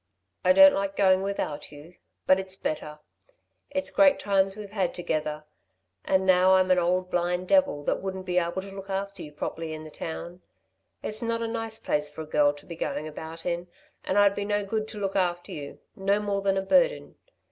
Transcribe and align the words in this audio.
"I 0.43 0.51
don't 0.51 0.73
like 0.73 0.95
going 0.95 1.21
without 1.21 1.71
you, 1.71 1.93
but 2.25 2.39
it's 2.39 2.55
better. 2.55 2.97
It's 3.69 3.91
great 3.91 4.17
times 4.17 4.57
we've 4.57 4.71
had 4.71 4.95
together... 4.95 5.45
and 6.03 6.25
now 6.25 6.55
I'm 6.55 6.71
an 6.71 6.79
old 6.79 7.11
blind 7.11 7.47
devil 7.47 7.83
that 7.83 8.01
wouldn't 8.01 8.25
be 8.25 8.39
able 8.39 8.63
to 8.63 8.71
look 8.75 8.89
after 8.89 9.21
you 9.21 9.31
properly 9.31 9.73
in 9.75 9.83
the 9.83 9.91
town. 9.91 10.41
It's 11.03 11.21
not 11.21 11.43
a 11.43 11.47
nice 11.47 11.77
place 11.77 12.09
for 12.09 12.21
a 12.21 12.25
girl 12.25 12.51
to 12.51 12.65
be 12.65 12.75
going 12.75 13.07
about 13.07 13.45
in, 13.45 13.67
and 14.03 14.17
I'd 14.17 14.33
be 14.33 14.43
no 14.43 14.65
good 14.65 14.87
to 14.87 14.97
look 14.97 15.15
after 15.15 15.51
you 15.51 15.77
no 15.95 16.19
more 16.19 16.41
than 16.41 16.57
a 16.57 16.63
burden. 16.63 17.13